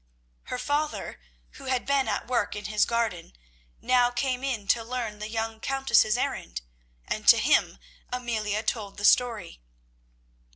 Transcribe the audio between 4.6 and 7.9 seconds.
to learn the young Countess's errand, and to him